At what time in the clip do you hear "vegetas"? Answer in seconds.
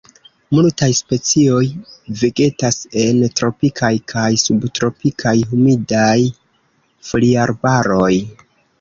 2.21-2.79